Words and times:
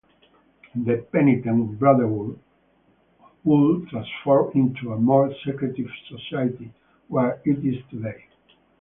The 0.73 1.05
Penitente 1.13 1.77
Brotherhood 1.77 2.39
would 3.43 3.87
transform 3.89 4.51
into 4.55 4.93
a 4.93 4.97
more 4.99 5.31
secretive 5.45 5.91
society, 6.09 6.73
where 7.07 7.39
it 7.45 7.63
is 7.63 7.83
today. 7.91 8.23